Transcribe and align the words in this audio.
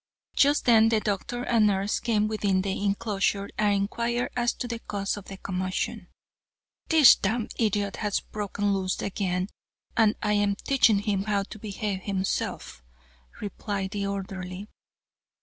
Just 0.35 0.65
then 0.65 0.89
the 0.89 0.99
doctor 0.99 1.43
and 1.45 1.67
nurse 1.67 1.99
came 1.99 2.27
within 2.27 2.63
the 2.63 2.71
inclosure, 2.83 3.51
and 3.55 3.75
inquired 3.75 4.31
as 4.35 4.51
to 4.53 4.67
the 4.67 4.79
cause 4.79 5.15
of 5.15 5.25
the 5.25 5.37
commotion. 5.37 6.07
"This 6.87 7.15
damned 7.15 7.51
idiot 7.59 7.97
has 7.97 8.19
broken 8.19 8.73
loose 8.73 8.99
again, 9.03 9.49
and 9.95 10.15
I 10.23 10.33
am 10.33 10.55
teaching 10.55 10.97
him 11.01 11.25
how 11.25 11.43
to 11.43 11.59
behave 11.59 12.01
himself," 12.01 12.81
replied 13.41 13.91
the 13.91 14.07
orderly. 14.07 14.69